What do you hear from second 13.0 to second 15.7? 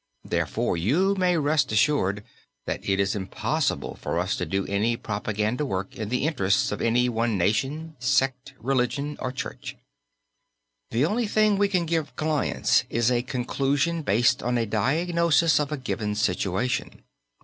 a conclusion based on a diagnosis